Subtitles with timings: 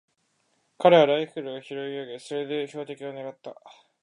[0.79, 3.53] 彼はライフルを拾い上げ、それで標的をねらった。